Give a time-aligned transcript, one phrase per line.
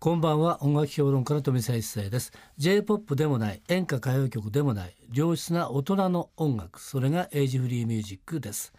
[0.00, 0.62] こんばんは。
[0.62, 2.30] 音楽評論家の富澤一誠です。
[2.56, 8.72] J-POP でもない演歌歌謡曲でもない良質な大人の音楽それがエイジフリーミュージックです。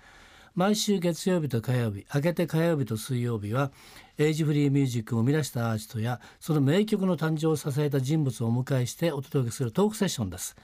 [0.56, 3.74] 毎週月曜日と火曜日明けて火曜日と水曜日は
[4.18, 10.56] エイジフリーミュージックを生み出したアーティストやその名曲の誕生を支えた人物をお迎えしてお届けするトークセッションです。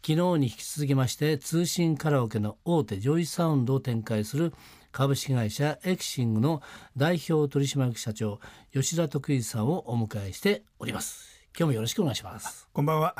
[0.00, 4.54] 昨日に引き続きまして通信カラオケの大手ジョイサウンドを展開する
[4.92, 6.62] 株式会社エクシングの
[6.96, 8.40] 代表取締役社長
[8.72, 11.44] 吉田篤司さんをお迎えしております。
[11.58, 12.68] 今日もよろしくお願いします。
[12.72, 13.14] こんばんは。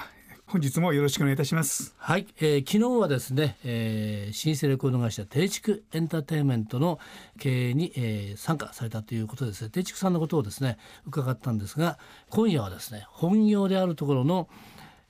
[0.47, 1.95] 本日もよろしくお願いいたします。
[1.98, 6.98] はい、えー、昨日はですね、えー、老舗レコード会社テイチクエンターテインメントの
[7.39, 9.62] 経営に、えー、参加されたということです。
[9.64, 11.98] ねテイチクさんのことをですね伺ったんですが
[12.30, 14.48] 今夜はですね本業であるところの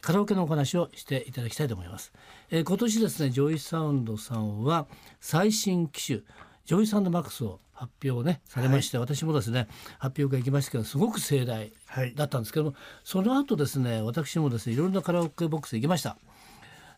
[0.01, 2.12] カラオケのお話をしていただきたいと思います、
[2.51, 4.87] えー、今年ですねジョイサウンドさんは
[5.20, 6.20] 最新機種
[6.68, 9.68] ジョイサウンドマックスを発表ねされまして、はい、私もですね
[9.98, 11.72] 発表会行きましたけどすごく盛大
[12.14, 16.18] だったんですけども、はい、その後ですね私もですねいろんなカラオケボックス行きました。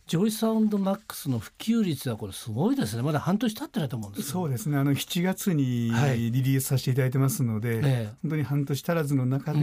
[0.09, 3.03] ジョイサウンドマックスの普及率はこれすごいですね。
[3.03, 4.77] まだ半年経ってないと思うんですそうですね。
[4.77, 5.93] あの7月に
[6.33, 9.63] リリースさせていただいてますので、はい、本当に半年足らずの中で、う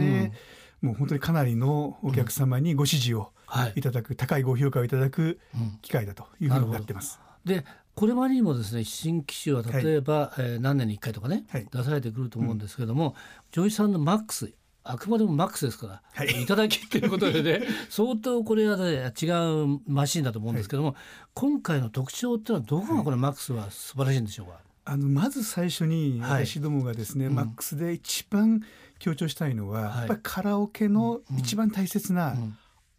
[0.86, 3.30] ん、もう本当にかなりのお客様にご支持を
[3.76, 3.82] い。
[3.82, 5.38] ただく、うん、高いご評価をいただく
[5.82, 7.20] 機会だというふうになってます。
[7.44, 7.66] で
[7.98, 13.14] これまでにもですね新機種は例えば、はい、えー、何年に1回とかね、はい、出されてくると思うんですけども、うん、
[13.50, 14.52] ジョイサウンドマックス
[14.84, 19.26] あくまでもマックスですから、はい、いただきっていうことでね 相当これは、ね、違
[19.64, 20.96] うマシンだと思うんですけども、はい、
[21.34, 28.62] 今回の特徴っていうのはどこがこのマックスは素晴らしいんでしょうか、あのまず最初に私どもがですね、はい、マックスで一番
[29.00, 32.36] 強調したいのは、やっぱりカラオケの一番大切な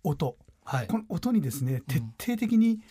[0.03, 2.81] 音、はい、この音にですね徹底的に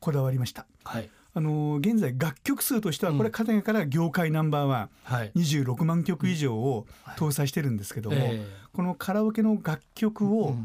[0.00, 0.66] こだわりました。
[0.82, 8.32] はいあの現在楽曲数としてはこれ片やから業界ナンバーワン、はい、26万曲以上を搭載してるんですけども、はいえ。
[8.34, 10.56] ー、このカラオケの楽曲を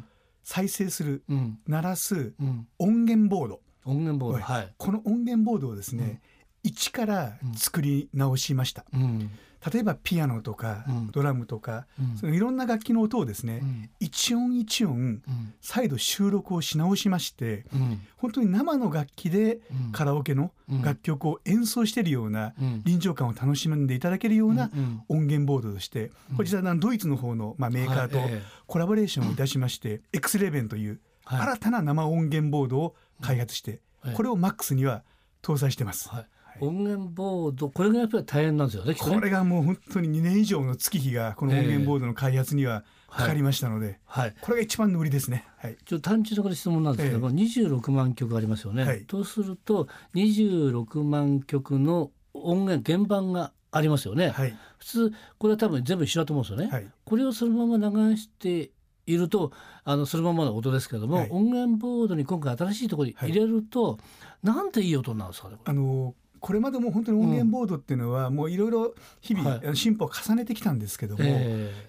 [0.44, 2.34] 再生する、うん、鳴らす
[2.80, 6.22] 音源ボード、音源ボード、はい、この音源ボードをですね、
[6.64, 6.72] うん。
[6.72, 8.84] 一から作り直しました。
[8.94, 9.30] うん
[9.72, 15.22] 例えばピアノとかドラムとか、うん、そのいろんな楽器の音をですね、うん、一音一音、
[15.62, 19.60] 再度収録をし直しまして、うん、本当に生の楽器で
[19.92, 22.54] カラオケの楽曲を演奏しているような
[22.84, 24.70] 臨場感を楽しんでいただけるような
[25.08, 28.20] 音源ボードとして、これ実はドイツの方の、まあ、メーカーと
[28.68, 33.80] コラボレーションをいたしまして、X レベンという新たな生音源ボードを開発して、
[34.14, 35.04] これを MAX には
[35.42, 36.10] 搭載してます。
[36.10, 36.28] はい
[36.60, 47.32] 音源ボードこれがやっぱり大変なんですよねこれがもう本当に2年以上の月日がこの音源ボードの開発にはかかりましたので、はい、これが一番の売りですね、はい、ちょっと単純なこれ質問なんですけども、え。
[47.32, 58.72] え、26万曲ありますよね、はい、とすると26万曲の音源原版がありますよね、はい、普通これは多分全部一緒だと思うんですよね、はい、これをそのまま流して
[59.06, 59.52] いると
[59.84, 63.98] あのそのままの音ですけども、はい、音源ボードに今回新しいところに入れると、は
[64.44, 71.32] い、なんていい音なんですかねあのこれまでも本当に音源ボードっていうのはもういろいろ日々進歩を重ねてきたんですけども、や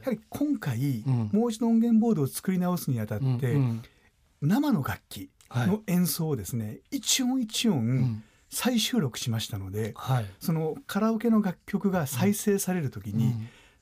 [0.04, 3.58] はり今回もう一度音源ボードを作り直すにあたって
[4.40, 9.92] 生の楽器の演奏をですね一音一音再収録しましたので、
[10.38, 13.34] そのカラオケの楽曲が再生される時に、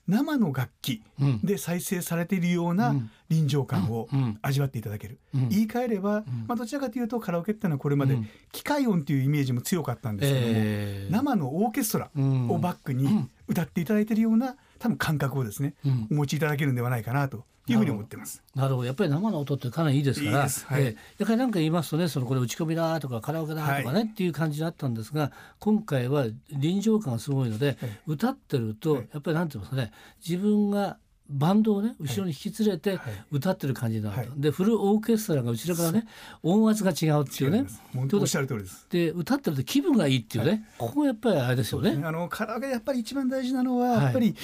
[0.08, 1.02] 生の楽器
[1.44, 2.94] で再生されているような
[3.28, 4.08] 臨場感を
[4.42, 8.18] 味わっていただける、言い換えれば、まあ、どちらかというとカラオケっていうのはこれまで
[8.50, 15.74] 機械音というイメージも強かったんですけども、えー、生のオーケストラをバックに歌っていただいているような多分感覚をですね、
[16.10, 18.42] お持ちいただけるんではないかなというふうに思ってます。
[18.54, 20.30] なるほど、やっぱり生の音ってかなりいいですから。
[20.30, 25.30] いいはい、えー、やはり何か言いますとね、そのこれ打ち込みだとかカラオケだとかね、はい、っていう感じだったんですが、
[25.60, 27.76] 今回は臨場感がすごいので、はい、
[28.08, 29.92] 歌ってるとやっぱりなんて言いますかね、
[30.26, 30.98] 自分が
[31.32, 32.98] バンドをね後ろに引き連れて
[33.31, 36.06] 歌ってる感じになる、はい、でフルオーケストラが後ろからね
[36.43, 37.66] 音圧が違うっていうね。
[37.94, 38.87] おっしゃる通りです。
[38.91, 44.34] で歌ってると気分がいいっていうね、はい、ここやっぱりあれですよね、ね、あのカラオケやっぱり一番大事なのは、やっぱり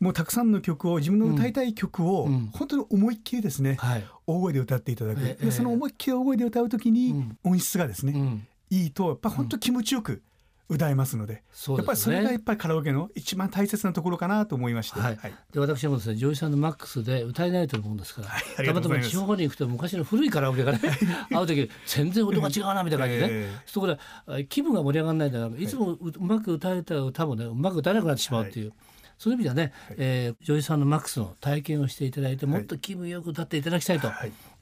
[0.00, 3.78] もうたくさんの曲を自分の歌いたい曲を本当に思いっきりですね、
[4.26, 10.22] 大声で歌っていただく、でその思いっきり大声で歌うときに音質がですね、いいとやっぱ本当気持ちよく、
[10.68, 11.42] 歌えますので、ね、
[11.76, 15.16] やっぱりそれがやっぱりカラオケの一番大切なところかなと思いまして、はい。
[15.16, 20.80] はい、で私もですねジョイサウンドマックスで歌えないと思うんですから、はい、たまたま地方に行くと昔の古いカラオケがね
[21.30, 28.72] 会う時全然音が違うなみたいな感じでね、えー、そこで気分が盛り上がらないんだからいつもうまく歌えた歌もねうまく歌えなくなってしまうっていう。
[29.16, 34.10] そういう意味ではね、はい、えー、ジョイサウンドマックスの体験をしていただいてもっと気分よく歌っていただきたいと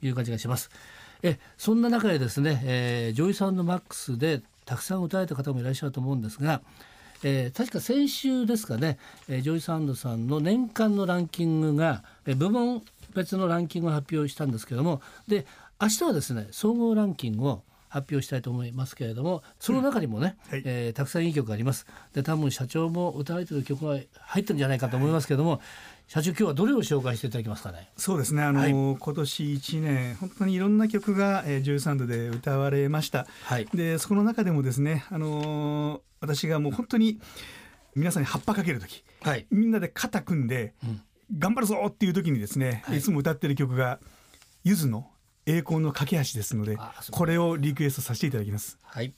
[0.03, 0.09] い。
[0.09, 0.69] う感じがします。
[1.23, 6.61] えそんな中でですね、えー、ジョイサウンドマックスでたくさん歌えた方もいらっしゃると思うんですが
[7.25, 8.97] えー、確か先週ですかね、
[9.29, 12.83] えー、ジョイサウンドさんの年間のランキングが、えー、部門
[13.15, 15.45] 別のランキングを発表したんですけどもで
[15.81, 17.63] 明日はですね総合ランキングを
[17.93, 20.51] 発表したいと思いますけれどもその中にもね、うん。
[20.53, 21.85] はい、えー、たくさんいい曲があります。
[22.13, 25.59] で多分社長も歌われてる曲が入ってるんじゃないかと思いますけれども、はい、
[26.07, 27.91] 社長今日はどれを紹介していただけますかね？
[27.95, 28.41] そうですね。
[28.41, 37.19] あの、はい、今年1年本当にいろんな曲が、えー、13度で歌われました、はい、でそこの中でもですねあのー、私がもう本当に
[37.95, 41.01] 皆さんに葉っぱかける時、はい、みんなで肩組んで、うん、
[41.37, 43.99] 頑張るぞっていう時にですね、い、つも歌ってる曲が
[44.63, 45.12] ゆずの
[45.45, 46.77] 栄光の架け橋ですので
[47.11, 48.77] これをリクエストさせていただきます。
[48.81, 49.13] はい。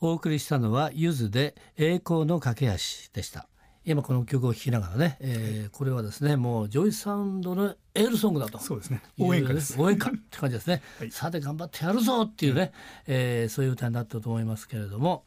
[0.00, 2.72] お送りしたのはゆずで栄光の架け橋
[3.14, 3.48] でした。
[3.86, 8.58] 今この曲を聴きながらね、えー、これはですねもうジョイサウンドのエールソングだと。
[8.58, 9.02] そうですね。
[9.18, 9.80] 応援歌です。
[9.80, 12.72] 応援歌って感じですね、 はい、さて頑張ってやるぞっていうね、
[13.06, 15.24] えー、そういう歌になったと思いますけれども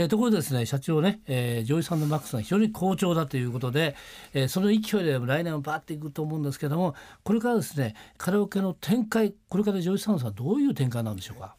[0.00, 3.94] えー、ところでですね社長ね、えー、ジョイサウンドマックスが非常に好調だということで、
[4.32, 11.54] えー、その勢いで来年はバーっていくと思うんですけどもこれからですねカラオケの展開これからジョイサウンドさんどういう展開なんでしょうか？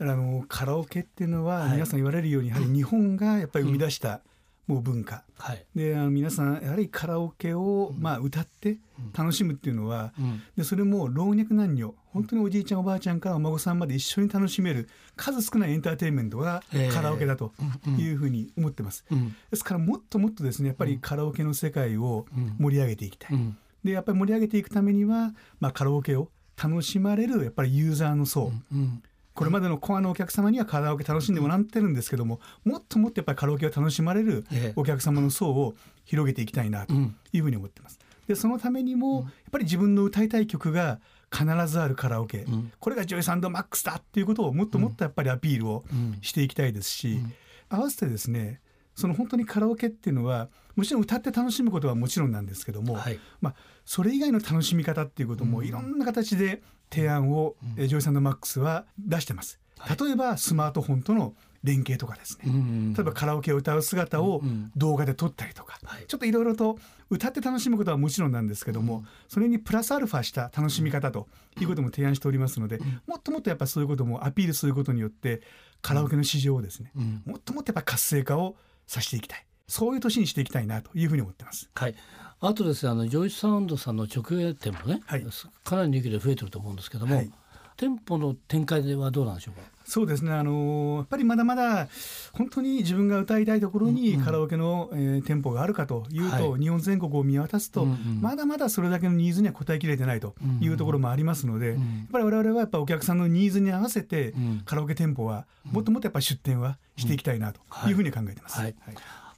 [0.00, 4.20] あのカラオケっていうのは、皆さん言われるようにやはり日本がやっぱり生み出した、
[4.68, 8.76] もう文化、はい、であの皆さんやはりカラオケを、まあ、歌って
[9.16, 14.86] 楽しむっていうのは、うん、でそれも老若男女本当におじいちゃんおばあちゃんからお孫さんまで一緒に楽しめる
[15.16, 16.62] 数少ないエンターテインメントが
[16.92, 17.52] カラオケだと
[17.98, 19.04] いうふうに思ってます、
[19.50, 22.26] ですからもっともっとですねやっぱりカラオケの世界を
[22.58, 23.38] 盛り上げていきたい、
[23.84, 26.28] でやっぱり盛り上げていくためには、まあ、カラオケを
[26.62, 29.02] 楽しまれるやっぱりユーザーの層、うん
[29.38, 34.44] これまでのコアのお客様にはカラオケ楽しんでもらってるんですけどももっともっとやっぱりカラオケを楽しまれる
[34.74, 36.94] お客様の層を広げていきたいなと
[37.32, 38.00] いうふうに思ってます。
[38.26, 40.98] でそのためにもやっぱり自分の歌いたい曲が
[41.32, 45.84] 必ずあるカラオケ、うん、これがジョイサンドマックスだっていうことをもっともっとやっぱりアピールを
[46.20, 47.32] していきたいですし、うん、
[47.68, 48.60] 合わせてですね
[48.98, 53.54] その本当にカラオケっていうのはもちろん歌って楽しむことはもちろんなんですけども、はい、まあ、
[53.84, 59.60] それ以外の楽しみ方っていうこともいろんな形で提案を、うん、ジョイサンドマックスは出してます。
[60.00, 64.42] 例えばスマートフォンとの連携とかですね、例えばカラオケを歌う姿を
[64.76, 65.78] 動画で撮ったりとか、
[66.08, 66.78] ちょっといろいろと
[67.10, 71.28] 歌って楽しむことはもちろんなんですけども、それにプラスアルファした楽しみ方と
[71.60, 75.42] いうことも提案しておりますので、もっともっとやっぱそういうこともアピールすることによって
[75.82, 76.90] カラオケの市場をですね、
[77.24, 78.56] もっともっとやっぱ活性化を
[78.88, 79.46] させていきたい。
[79.68, 81.70] そういう年にしていきたいなというふうに思ってます。
[81.74, 81.94] はい。
[82.40, 85.26] あとですねあのジョイサウンドさんの直営店もね、はい、
[85.64, 87.30] かなり人気で増えてると思うんですけども、はい、
[87.76, 89.62] 店舗の展開ではどうなんでしょうか？
[89.88, 90.32] そうですね。
[90.32, 91.88] あのやっぱりまだまだ
[92.34, 104.34] 本当に自分が歌いたいところにカラオケの、うんうん、えー、店舗があるかというと、はい、日本全国を見渡すと、うんうん、まだまだそれだけのニーズには応えきれてないというところもありますので、うんうん、やっぱり我々はやっぱお客さんのニーズに合わせて、
[104.66, 108.60] カラオケ店舗はもっともっとやっぱ出店はしていきたいなというふうに考えてます。
[108.60, 108.74] はい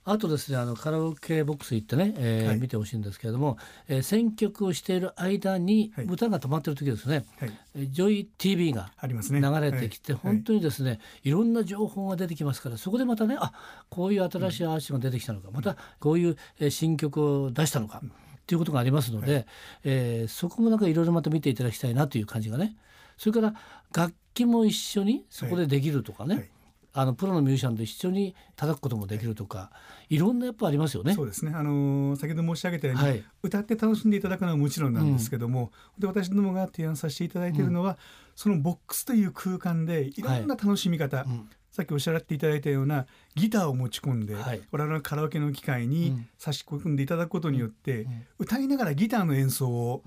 [0.05, 3.58] あとですねあのカラオケボックス行ってね、えー、はい、見てほしいんですけれども、
[3.88, 11.31] えー、選曲をしている間に歌が止まってる時ですね、はい、ジョイ TV が流れてきて、ねはい、本当にですね、い。
[11.31, 13.52] ろんな情報が出てきますからそこでまたねあ
[13.88, 16.37] こういう新しいアーティストが出てきたのか、うん、またこういう
[16.70, 18.12] 新曲を出したのか、うん、っ
[18.47, 19.47] ていうことがありますので、はい、
[19.85, 22.76] えー、そこもなんかいろいろまた見ていただきたいなという感じがね。
[23.17, 23.55] それから
[23.94, 26.49] 楽器も一緒にそこでできるとかね、
[26.92, 29.70] あのプロのミュージシャンと一緒に叩くこともできるとか、
[30.08, 30.19] い。
[30.19, 31.14] ろんなやっぱありますよね。
[31.14, 31.52] そうですね。
[31.54, 37.97] あの先ほど申し上げたように、はい、歌って楽しんでいただくのはもちろんなんですけども、うん、で私どもが提案させていただいているのは、うん、
[38.37, 41.26] そのボックスという空間でいろんな楽しみ方、はい。
[41.26, 48.06] うん、さっきおっしゃっていただいたようなギターを持ち込んで、はい、我々のカラオケの機械に差し込んでいただくことによって、
[48.38, 50.02] 歌いながらギターの演奏を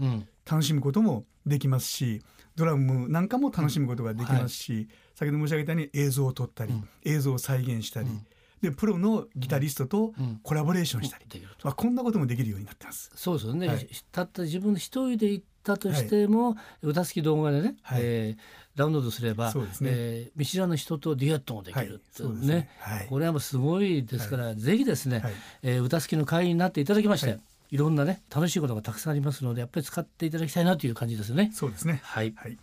[0.50, 2.22] 楽しむこともできますし、
[2.56, 8.26] ドラムなんかも楽しむことができますし、はい、先ほど申し上げたように映像を撮ったり、うん、映像を再現したり、うん、
[8.62, 11.26] でプロのギタリストとコラボレーションしたり、
[11.64, 13.12] まあ、こんなこともできるようになってます。
[13.16, 18.42] そうですよね、はい、たった自分一人で行ったとしても、はい、歌好き動画でね、はい、えー、
[18.76, 23.08] ダウンロードすればそうですね、えー、見知らぬ人とデュエットもできるっていうね,、はい。
[23.08, 25.34] これはもうすごいですから、ぜひですね、はい、
[25.64, 27.40] えー、歌好きの会員になっていただきまして、
[27.74, 31.50] いろんなね楽しいことがたくさんありますのでやっぱり使っていただきたいなという感じですね。
[31.56, 32.02] そうですね。
[32.04, 32.56] はい、はい。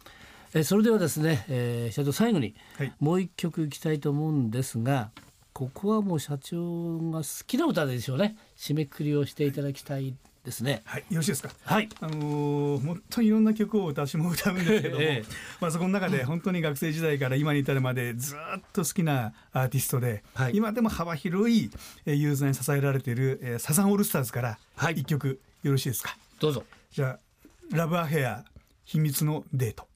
[0.54, 2.54] えそれではですね、えー、社長最後に
[3.00, 5.10] もう一曲いきたいと思うんですが、
[5.52, 8.36] ここはもう社長が好きな歌でしょうね。
[8.56, 10.14] 締めくくりをしていただきたい
[10.44, 10.82] ですね。
[10.86, 11.50] はい、よろしいですか？
[11.64, 11.88] はい。
[12.00, 15.24] あのー、本当にいろんな曲を私も歌うんですけども、 ええ、
[15.60, 21.70] まあそこの中で本当に学生時代から今に至るまでずっと好きなアーティストで、はい、今でも幅広い
[22.06, 24.58] ユーザーに支えられているサザンオールスターズから
[24.94, 26.16] 一曲よろしいですか？
[26.38, 26.64] どうぞ。
[26.92, 27.18] じゃ
[27.72, 28.44] あラブアフェア
[28.84, 29.89] 秘密のデート。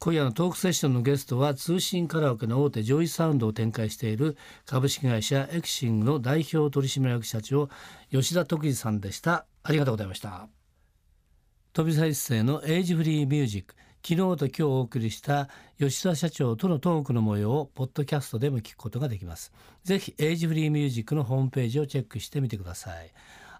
[0.00, 7.68] 今夜のトークセッションのゲストは通信カラオケの大手ジョイサウンドを展開している株式会社エクシングの代表取締役社長
[8.12, 9.46] 吉田篤司さんでした。
[9.64, 10.48] ありがとうございました。
[11.72, 13.74] 富澤一誠のエイジフリーミュージック
[14.06, 19.52] 昨日と今日お送りした吉田社長とのトークの模様をポッドキャストでも聞くことができます。
[19.82, 23.12] ぜひエイジフリーミュージックのホームページをチェックしてみてください。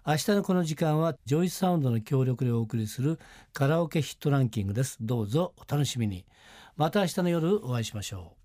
[0.05, 3.19] 明日のこの時間はジョイサウンドの協力でお送りする
[3.53, 4.97] カラオケヒットランキングです。
[5.01, 6.25] どうぞお楽しみに。
[6.77, 8.38] また明日の夜お会いしましょう。